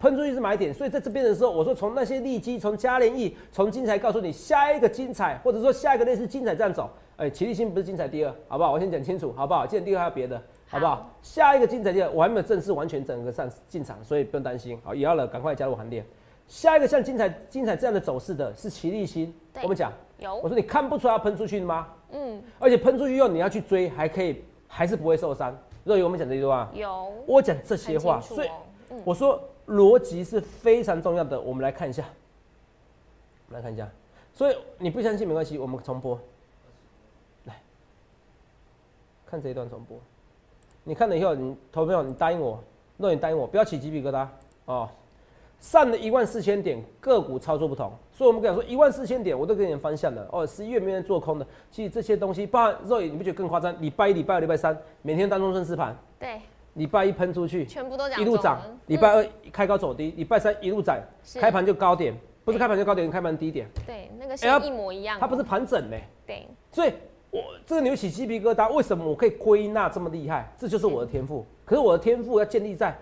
[0.01, 8.73] 喷出去是买点，所以在这边的时候，我说从那些利基，从嘉联益，从精彩告诉你下一个精彩，或者说下一个类似精彩这样走，哎，齐力新不是精彩第二，好不好？
[8.73, 9.65] 我先讲清楚，好不好？
[9.65, 11.09] 既然第二还有别的，好不好？
[11.23, 16.05] 下一个精彩第二，我还没有正式完全整个上进场，所以不用担心，好，也要了，赶快加入行列。
[16.53, 21.89] 下一个像精彩精彩这样的走势的是齐立新，我们讲有，我说你看不出来喷出去的吗？
[22.11, 25.59] 嗯，而且喷出去后你要去追，还可以，还是不会受伤。
[25.83, 28.51] 若有我们讲这句话，有，我讲这些话，所以
[29.03, 31.41] 我说逻辑是非常重要的。
[31.41, 32.05] 我们来看一下，
[33.49, 33.89] 我们来看一下，
[34.35, 36.21] 所以你不相信没关系，我们重播，
[37.47, 37.55] 来
[39.25, 39.99] 看这一段重播。
[40.85, 42.63] 你看了以后，你投票，你答应我，
[42.99, 44.29] 若你答应我，不要起鸡皮疙瘩。
[44.67, 44.91] 哦。
[45.63, 50.45] 上了一万四千点，个股操作不同，所以我们讲说一万四千点，我都给你方向了哦。
[50.45, 53.73] 十一月没人做空的，其实这些东西，包含肉眼，你不觉得更夸张？
[53.81, 56.41] 礼拜一、礼拜二、礼拜三，每天当中顺势盘，对，
[56.75, 60.99] 礼拜一喷出去，全部都涨一路涨，礼拜二开高走低，礼拜三一路涨，
[61.37, 62.13] 开盘就高点，
[62.45, 65.97] 不是开盘就高点，开盘低点，对，那个是一模一样，它不是盘整呢，
[66.27, 66.93] 对，所以
[67.31, 70.53] 我这个牛起鸡皮疙瘩，为什么我可以归纳这么厉害？
[70.59, 72.93] 这就是我的天赋，可是我的天赋要建立在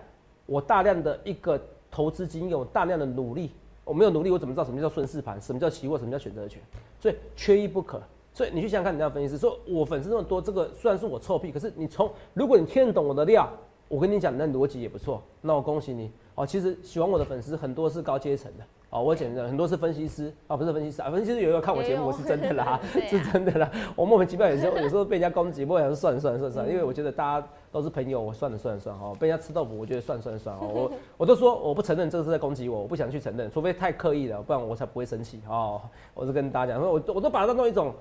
[0.45, 1.59] 我大量的一个。
[1.91, 3.51] 投资经验，我大量的努力，
[3.83, 6.61] 我没有努力，我怎么知道什么叫顺势盘，什么叫期货，什么叫选择权？
[6.99, 8.01] 所以缺一不可。
[8.33, 13.51] 所以你去想想看，你那分析师说，我粉丝那么多，这个虽然是我臭屁，可是你从如果你听得懂我的料，
[13.89, 16.47] 我跟你讲，那逻辑也不错，那我恭喜你哦。
[16.47, 18.63] 其实喜欢我的粉丝很多是高阶层的。
[18.91, 22.77] 哦，我讲的很多是分析师啊，不是分析师啊，分析师有时候看我节目，是真的啦，
[23.09, 23.71] 是真的啦。
[23.95, 29.15] 我莫名其妙有时候有时候被人家攻击，不过想算了算了算了算了，因为我觉得大家都是朋友，我算了算了算了哦。
[29.17, 30.61] 被人家吃豆腐，我觉得算了算了算了。
[30.61, 35.79] 我 我都说我不承认这个是在攻击我，我不想去承认，除非太刻意了，不然我才不会生气哦。
[36.13, 37.93] 我是跟大家讲，说我我都把它当做一种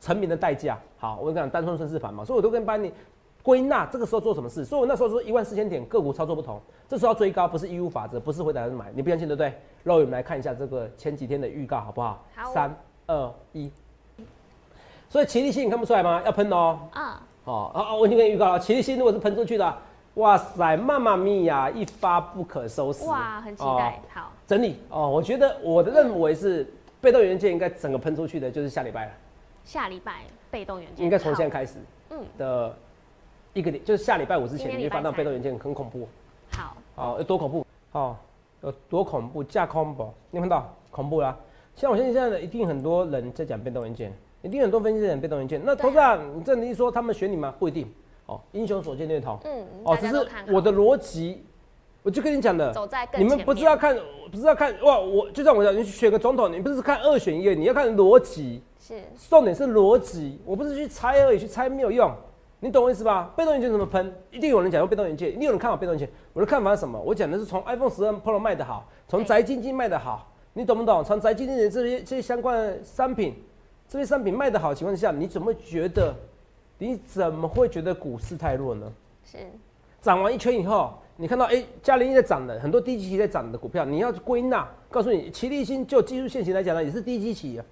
[0.00, 0.78] 成名的代价。
[0.96, 2.90] 好，我跟你讲单纯顺势盘嘛，所以我都跟班你。
[3.48, 4.62] 归纳这个时候做什么事？
[4.62, 9.50] 所以我那时候说一万四千点个股操作不同，这时候要追高不是义务法则，不是回答人买，你不相信对不对？
[9.84, 12.22] 那我们来看一下这个前几天的预告好不好？
[12.36, 12.52] 好。
[12.52, 13.72] 三二一。
[15.08, 16.20] 所以齐力新你看不出来吗？
[16.26, 16.78] 要喷哦。
[16.92, 17.22] 啊。
[17.44, 19.78] 哦啊我已经给你预告了，齐力新如果是喷出去的，
[20.16, 23.06] 哇塞，妈妈咪呀，一发不可收拾。
[23.06, 23.98] 哇，很期待。
[24.12, 24.30] 好。
[24.46, 29.12] 整理哦，我觉得我的认为是被动元件应该整个喷出去的，就是下礼拜了。
[29.64, 31.76] 下礼拜被动元件应该从现在开始。
[32.10, 32.20] 嗯。
[32.36, 32.76] 的。
[33.54, 36.06] 一个点就是下礼拜五之前，你会发到被动元件很恐怖。
[36.52, 37.66] 好，好有多恐怖？
[37.90, 38.16] 好，
[38.62, 39.42] 有多恐怖？
[39.42, 40.08] 架空不？
[40.30, 41.36] 你看到恐怖啦！
[41.74, 45.60] 像我相信现在的一定很多人在讲被动元件，一定很多分析在讲被动元件。
[45.64, 47.54] 那投资啊，你这一说他们选你吗？
[47.58, 47.86] 不一定。
[48.26, 49.38] 哦，英雄所见略同。
[49.44, 50.16] 嗯，哦，只是
[50.52, 51.42] 我的逻辑，
[52.02, 53.96] 我就跟你讲的，走在你们不是要看，
[54.30, 54.98] 不是要看哇！
[54.98, 58.62] 我就像我讲，你选个总统，你不是看二选一，你要看逻辑。
[58.78, 62.10] 是，重点是逻辑，我不是去猜而已，去猜没有用。
[62.60, 63.32] 你懂我意思吧？
[63.36, 64.12] 被动元件怎么喷？
[64.30, 66.08] 一定有人讲用被动元件，一定有人看好被动元件。
[66.32, 67.00] 我的看法是什么？
[67.00, 71.04] 我讲的是从 iPhone 十二 Pro 卖的好，从宅经济卖的好，你懂不懂？
[71.04, 73.36] 从宅经济的这些这些相关商品，
[73.88, 76.14] 这些商品卖的好情况下，你怎么觉得？
[76.80, 78.92] 你怎么会觉得股市太弱呢？
[79.24, 79.38] 是
[80.00, 87.64] 涨完一圈以后，你看到哎，嘉联益在涨的，很多低基期在涨的股票，你要归纳，告诉你，齐力新就技术线型来讲呢，也是低基期啊。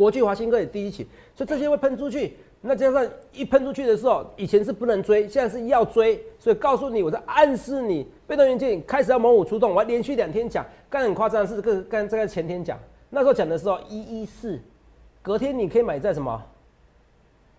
[0.00, 2.34] 国际华新科也第一起，所以这些会喷出去。
[2.62, 9.72] 那加上一喷出去的时候，以前是不能追，现在是要追，所以告诉你，我在暗示你，被动元件开始要猛虎出动。
[9.72, 12.78] 我还连续两天讲，刚很夸张的是，个刚这个前天讲，
[13.10, 14.58] 那时候讲的时候一一四，
[15.20, 16.42] 隔天你可以买在什么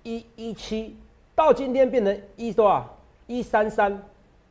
[0.02, 0.98] 一一七，
[1.36, 4.02] 到今天变成一多少一三三，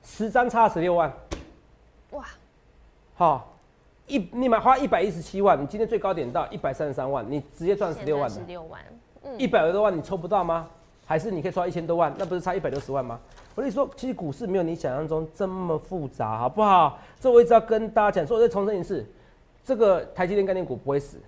[0.04, 1.12] 十张差十六万，
[2.12, 2.24] 哇，
[3.16, 3.49] 好
[4.10, 8.80] 一你买花一百一十七万，你今天最高点到一百三十三万，你直接赚十六万十六万。
[9.38, 10.68] 一百多万你抽不到吗？
[11.06, 12.12] 还是你可以抽到一千多万？
[12.18, 13.20] 那不是差一百六十万吗？
[13.54, 16.98] 我跟你说，其实股市没有你想象中这么复杂，好不好？
[17.20, 19.06] 这我一直要跟大家讲，所以我再重申一次，
[19.64, 21.18] 这个台积电概念股不会死，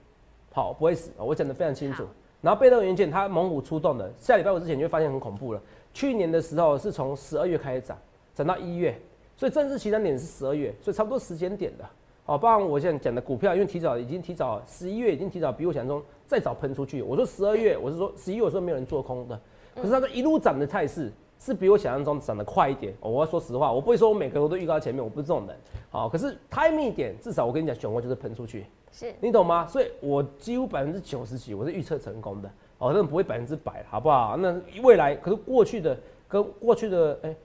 [0.52, 2.04] 好，不会死，我讲的非常清楚。
[2.40, 5.60] 然后被动元件它猛虎出动的，下礼拜五之前就会发现很恐怖了。
[5.94, 7.96] 去年的时候是从十二月开始涨，
[8.34, 9.00] 涨到一月，
[9.36, 11.84] 所以正式起涨点是十二月，所以差不多时间点的。
[12.24, 17.02] 好，包含我现在讲的股票，因为提早已经提早十一月已经提早比我想象中再早喷出去。
[17.02, 19.40] 我说十二月，我是说十一月，我说没有人做空的，
[19.74, 22.94] 可是它的一路涨的态势，是比我想象中涨得快一点。
[23.00, 25.56] 我要说实话，我不会说我每个我都预告前面，我不是这种人。
[25.90, 29.66] 好，可是 timing 点，至少我跟你讲，选货就是喷出去，是你懂吗？
[29.66, 32.48] 所以我几乎百分之九十几，我是预测成功的。
[32.78, 34.36] 哦，那不会百分之百，好不好？
[34.36, 37.36] 那未来可是过去的跟过去的，哎、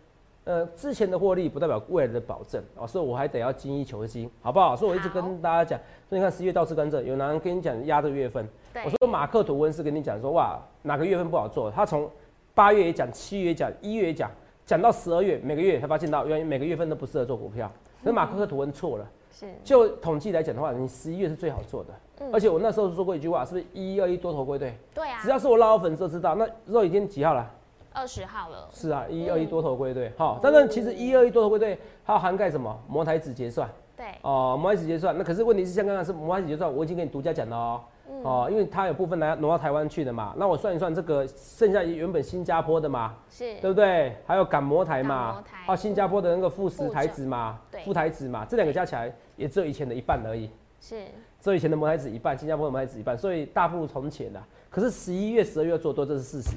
[0.48, 4.78] 呃，之前的获利不代表未来的保证哦，所以我还得要精益求精，好不好？
[4.78, 12.10] 所以我一直跟大家讲，所以你看十月倒刺甘蔗，有男人跟你讲压这个月份，对我说马克吐温是跟你讲说哇哪个月份不好做，他从
[12.56, 14.32] 八月也讲，七月也讲，一月也讲，
[14.66, 17.70] 讲到十二月每个月才发现到原来每个月份都不适合做股票，
[18.02, 19.06] 可是马克吐温错了。
[19.30, 21.90] 是就统计来讲的话，你十一月是最好做的，
[22.22, 24.74] 嗯而且我那时候说过一句话，是不是一二一多头归队？
[24.96, 27.52] 对啊只，要是我老粉丝都知道，那肉已经几号了？
[27.98, 30.14] 二十号了，是啊，一二一多头归队。
[30.16, 32.80] 好，当然其实一二一多头归队还有涵盖什么？
[32.88, 35.18] 摩台子结算对，哦，摩台子结算。
[35.18, 37.82] 那可是问题是像刚刚是摩台子结算，我已经跟你独家讲了哦。
[38.24, 44.16] 哦，因为它有部分来挪到台湾去的嘛，那我算一算，这个剩下原本新加坡的嘛，是对不对？
[44.28, 50.50] 还有赶摩台嘛摩台，还有新加坡的那个富时富台子嘛对，富台子嘛，这两个加起来也只有以前的一半而已。
[50.80, 51.06] 是，
[51.42, 54.46] 只有以前的摩台子一半，新加坡的摩台子一半，所以大不如从前啦。
[54.70, 56.56] 可是十一月、十二月要做多，这是事实。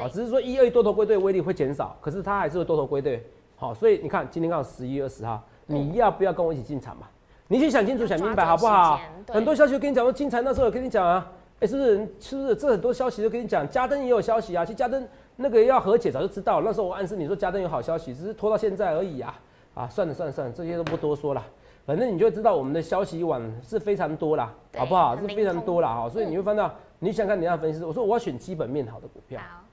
[0.00, 3.24] 对啊，只是说一、二一多头归队威力会减少，可是它还是会多头归队。
[3.56, 7.06] 好，所以你看今天刚好十一月二十号，你要不要跟我一起进场嘛？
[7.48, 11.96] 你去想清楚、想明白好不好很多消息我跟你讲，说金财那时候有跟你讲啊，哎、是不是？
[12.20, 12.54] 是不是？
[12.54, 14.64] 这很多消息都跟你讲，嘉登也有消息啊。
[14.64, 19.38] 其实嘉登那个要和解早就知道，那时候我暗示你说嘉登有好消息，只是拖到现在而已啊。
[19.74, 21.44] 啊，算了算了算了，这些都不多说了。
[21.86, 25.16] 反正你就会知道我们的消息网是非常多啦，好不好？
[25.16, 29.40] 是非常多啦哈，所以你会发现到，你想看你要分析师，我说我要选基本面好的股票。
[29.40, 29.64] 好，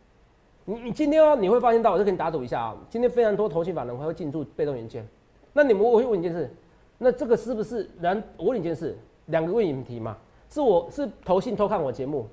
[0.69, 5.07] 你你今天哦，你会发现到，我就跟你打赌一下啊，今天非常多投信法人会进驻被动元件。
[5.53, 6.53] 那你们我会问一件事，
[6.97, 8.21] 那这个是不是然？
[8.35, 10.17] 我问你一件事，两个问你们题嘛，
[10.49, 12.27] 是我是投信偷看我节目，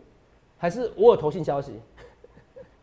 [0.59, 1.81] 还是我有投信消息，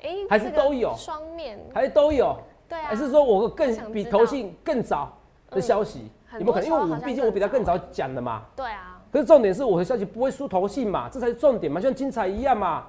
[0.02, 2.34] 哎， 还是都有双面，还是都有？
[2.70, 5.12] 对啊，还是说我我更比投信更早
[5.50, 6.10] 的消息？
[6.28, 6.66] 很有没有可能？
[6.66, 8.46] 因为我毕竟我比他更早讲的嘛。
[8.56, 12.88] 对啊，可是重点是我的消息不会输投信嘛，这才是重点嘛，像精彩一样嘛，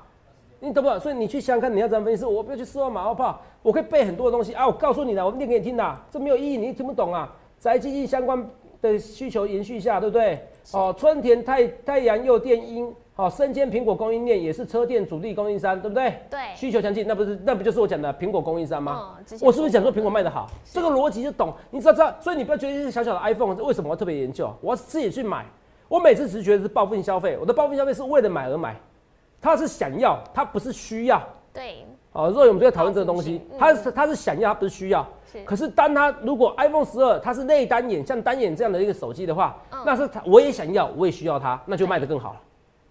[0.64, 1.01] 你懂不懂？
[1.01, 2.25] 所以你去想想看，你要怎么分析？
[2.25, 7.35] 我不要去四万马后炮，我可以背很多的东西啊，我告诉你了，我念给你听的，这没有意义，你听不懂啊。
[7.59, 8.48] 宅基地相关
[8.81, 10.38] 的需求延续下，对不对？
[10.72, 16.14] 哦，春田太太阳又电音，哦、生煎苹果供应链也是车电主力供应商，对不对？
[16.31, 19.16] 对，需求强劲，那不是那不就是我讲的苹果供应商吗？
[19.40, 20.48] 我是不是讲说苹果卖得好？
[20.72, 24.48] 这个逻辑就懂，你知道知道，所以你不要觉得是小小的 iPhone，为什么特别研究？
[24.61, 25.44] 我要自己去买。
[25.88, 28.75] 我每次只是觉得是报复性消费，我的报复性消费是为了买而买，
[29.42, 31.20] 它是想要，他不是需要。
[31.52, 35.07] 对，哦，所以我们就在讨论这个东西他，是他是想要，他不是需要。
[35.31, 42.40] 是可是当他如果 iPhone 十二它是内单眼，像单眼这样的一个手机的话，嗯那是他我也想要，我也需要它，那就卖得更好了。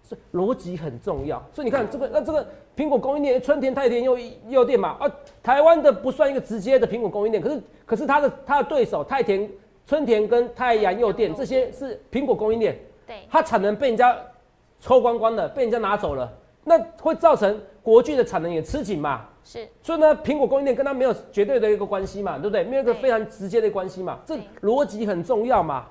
[0.02, 1.42] 所以逻辑很重要。
[1.52, 5.10] 所以你看这个，那这个苹果供应链，春田、太田又又店嘛，啊，
[5.42, 9.48] 台湾的不算一个直接的苹果供应链，可是可是它的它的对手太田、
[9.86, 14.16] 春田跟太阳诱电这些是苹果供应链，对，它产能被人家
[14.80, 16.30] 抽光光了，被人家拿走了，
[16.64, 19.26] 那会造成国巨的产能也吃紧嘛。
[19.44, 22.62] 是，所以呢，苹果供应链跟它没有绝对的一个关系嘛，对不对？
[22.64, 25.86] 没有一个非常直接的关系嘛，这对逻辑很重要嘛。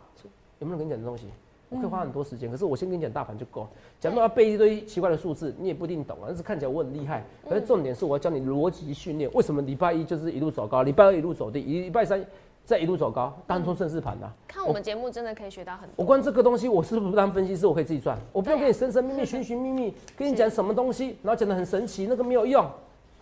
[0.60, 1.26] 有没有跟你讲的东西？
[1.70, 3.66] 我可以花很多时间，可是我先跟你讲大盘就够。
[4.00, 6.26] 讲到要背一堆奇怪的数字，你也不一定懂啊。
[6.28, 9.32] 但是看起来我很厉害，可是重点是我要教你逻辑训练。
[9.34, 12.24] 为什么礼拜一就是一路走高，礼拜二一路走低，礼拜三
[12.66, 13.34] 再一路走高？
[13.46, 14.32] 当冲顺势盘呐。
[14.48, 22.66] 看我们节目真的可以学到很多，我光这个东西，我是不是当分析师，我可以自己赚，我不用跟你神神秘秘、寻寻觅 觅，跟你讲什么东西，然后讲的很神奇，那个没有用。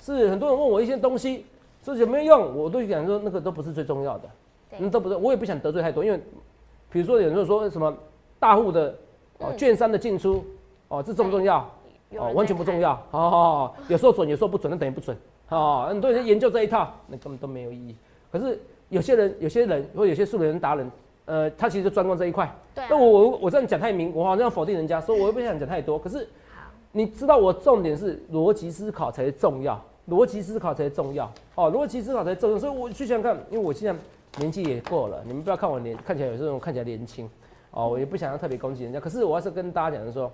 [0.02, 1.46] 是很多人问我一些东西，
[1.84, 4.30] 说有没有用，我都讲说那个都不是最重要的，
[4.70, 6.22] 对那都不是，我也不想得罪太多，因为
[6.92, 7.96] 比如说有人说什么
[8.40, 8.90] 大户的
[9.40, 10.46] 哦嗯券商的进出
[10.88, 11.60] 哦，这重不重要？
[12.18, 12.96] 哦，完全不重，要。
[13.12, 15.16] 好好好，有时候准，有时候不准，那等于不准。
[15.50, 17.96] 哦，很多人研究这一套，那根本都没有意义。
[18.32, 20.92] 可是有些人，有些人或有些素人达人，
[21.26, 22.50] 呃，他其实就专攻这一块。
[22.74, 25.98] 对啊那我我我这样讲太明，我好像否定人家，说我又不想讲太多。
[25.98, 26.20] 可是
[26.54, 31.32] 好，你知道我重点是逻辑思考才是重要，逻辑思考才是重要。
[31.56, 32.58] 哦，逻辑思考才是重要。
[32.58, 34.00] 所以我去想想看，因为我现在
[34.40, 37.30] 年纪也过了，你们不要看我年看起来有时候看起来年轻，
[37.72, 39.00] 哦，我也不想要特别攻击人家。
[39.00, 40.32] 可是我要是跟大家讲的说，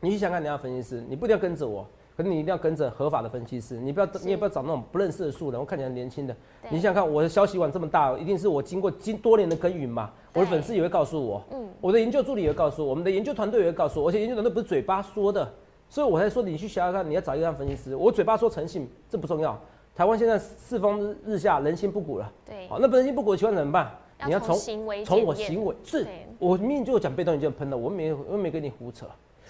[0.00, 6.36] 你去想想看，你要分析师，你不一定要跟着我，可是你一定要跟着合法的分析师，你不要你也不要找那种不认识的素人，我看起来很年轻的。
[6.70, 10.10] 你想想看，我的消息网这么大，一定是我经过经多年的耕耘嘛。
[10.32, 15.52] 我的粉丝也会告诉我，嗯，我的研究助理也会告诉我，我们的研究团队也会告诉我，而且研究团队不是嘴巴说的，
[15.88, 17.96] 所以我才说你去想想看，你要找一个分析师。
[17.96, 19.60] 我嘴巴说诚信，这不重要。
[19.94, 22.32] 台湾现在世风日下，人心不古了。
[22.44, 23.90] 对，好，那人心不古的情况怎么办？
[24.26, 24.56] 你要从
[25.04, 26.06] 从我行为是，
[26.38, 29.06] 我明明就有讲被动元件喷的，我没有我没跟你胡扯，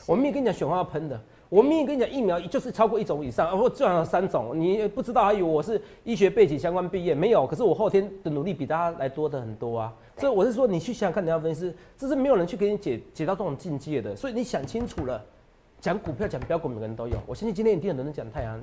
[0.06, 1.20] 我明明跟你讲选话要喷的，
[1.54, 7.46] 我明明跟你讲，疫苗就是超过一种以上，或最少有三种，你不知道还以为我是医学背景相关毕业，没有。
[7.46, 9.94] 可是我后天的努力比大家来多的很多啊。
[10.18, 14.16] 所以我是说，你去想想看，你要分析师，这是没有人去给你解解到这种境界的。
[14.16, 15.24] 所以你想清楚了，
[15.80, 17.16] 讲股票讲标股，每个人都有。
[17.24, 18.60] 我相信今天一定有人讲太阳，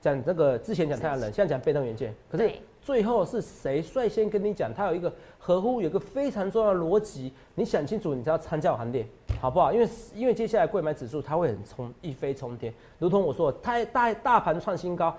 [0.00, 2.14] 讲这个之前讲太阳能，现在讲被动元件。
[2.30, 2.50] 可是
[2.82, 4.72] 最后是谁率先跟你讲？
[4.72, 9.06] 他有一个合乎有一个非常重要的逻辑，你想清楚，你才要参加行列。
[9.40, 9.72] 好不好？
[9.72, 15.14] 因为因为接下来贵买指数它会很冲一飞冲天，如同我说，太大大盘创新高，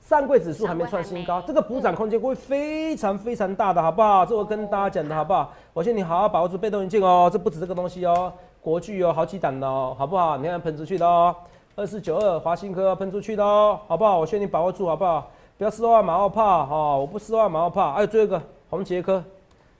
[0.00, 4.26] 上柜指数还没创新高，这个补涨空间会非常非常大的，好不好？
[4.26, 5.52] 这我跟大家讲的好不好？
[5.72, 10.36] 我劝你好好把握住被动元件哦，这不止这个东西哦，国巨哦，好几档的哦，好不好？
[10.36, 11.32] 你看喷出去的哦，
[11.76, 14.18] 二四九二华新科喷出去的哦，好不好？
[14.18, 15.30] 我劝你把握住好不好？
[15.58, 17.92] 不要失望马后炮哈，我不失望马后炮。
[17.92, 18.40] 还有最后一个
[18.70, 19.22] 红杰科。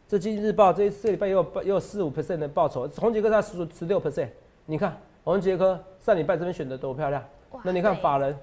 [0.08, 4.28] 这经济日报这这礼拜也有也有四五 percent 的报酬，红杰科才十十六 percent，
[4.66, 7.22] 你看红杰科上礼拜这边选的多漂亮，
[7.62, 8.36] 那你看法人，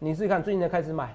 [0.00, 1.14] 你自己看最近才开始买，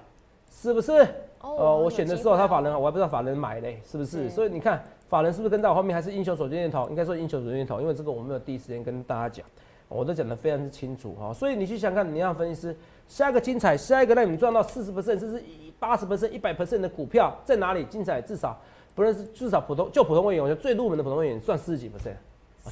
[0.50, 1.06] 是不是？
[1.42, 4.28] 哦，我选的时候他法人我还不知道法人买嘞，是不是？
[4.30, 6.88] 所以你看法人是不是跟在我后面，还是英雄手机念头？
[6.88, 9.46] 应该说英雄手机念头，因为这个我没有第一时间跟大家讲，
[9.88, 11.32] 我都讲得非常之清楚哈。
[11.32, 15.42] 所以你去想看，你要分析师下一个精彩，下一个让你们赚到四十 percent 甚至
[15.78, 17.84] 八十 percent、一百 percent 的股票在哪里？
[17.84, 18.58] 精彩至少。
[18.94, 22.16] 不论是至少普通就普通会员，我觉得最入门的普通会员算四十几 percent，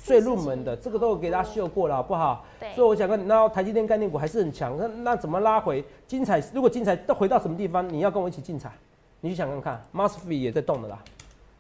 [0.03, 2.45] 最入门的这个都给大家秀过了，好不好？
[2.59, 2.73] 对。
[2.75, 6.43] 所以我想跟那台积电概念股还是很强，那那怎么拉回精彩？
[6.53, 8.73] 如果精彩都回到什么地方，你要跟我一起进彩，
[9.21, 10.99] 你去想看看 m a s f e 也在动的啦，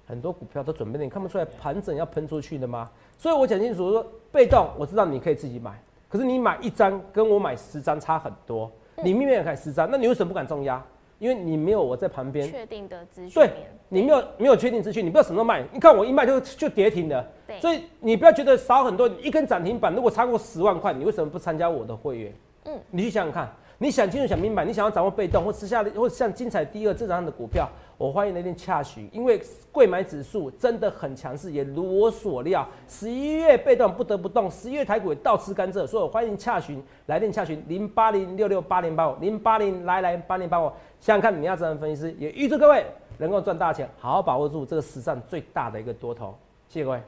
[0.04, 2.90] 很多股票都准备了，你看不出来盘整要喷出去的吗？
[3.18, 5.72] 所以我讲清楚说，被动我知道你可以自己买，
[6.08, 8.70] 可是你买一张跟我买十张差很多，
[9.02, 10.84] 你明明看十张，那你为什么不敢重压？
[11.18, 13.50] 因为你没有我在旁边确定的资讯，对，
[13.88, 15.64] 你没有没有确定资讯，你不知道什么时候卖。
[15.72, 17.26] 你看我一卖就就跌停的，
[17.58, 22.32] 所以你不要觉得少很多，一根涨停板如果超过十万块，你为什么不参加我的会员？
[22.66, 23.50] 嗯，你去想想看。
[23.78, 27.68] 你想清楚、想明白，你想要掌握被动或吃下的，或像精彩第二这样的股票，
[27.98, 29.40] 我欢迎来电洽询，因为
[29.72, 42.84] 贵买指数真的很强势，也如我所料，十一月被动不得不动，十一月台股也倒吃甘蔗，所以我欢迎洽询，来电洽询零八零六六八零八五零八零来来八零八五，想想看你要怎样分析师，也预祝各位
[43.16, 46.34] 能够赚大钱，好好把握住这个史上最大的一个多头，
[46.68, 47.00] 谢谢各位。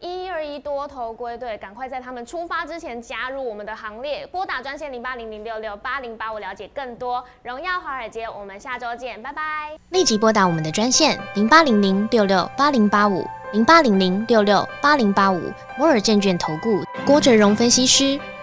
[0.00, 4.26] 一二一多头归队，赶快在他们出发之前加入我们的行列。
[4.28, 7.22] 拨打专线零八零零六六八零八五，了解更多。
[7.42, 9.76] 荣耀华尔街，我们下周见，拜拜。
[9.90, 15.52] 立即拨打我们的专线零八零零六六八零八五零八零零六六八零八五。
[15.76, 18.18] 摩尔证券投顾郭哲荣分析师。